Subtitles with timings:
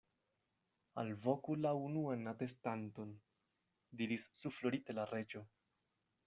[1.01, 3.13] "Alvoku la unuan atestanton,"
[4.01, 5.45] diris suflorite la Reĝo.